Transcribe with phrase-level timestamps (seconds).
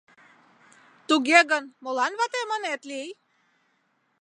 [1.07, 3.09] Туге гын, молан ватем ынет лий?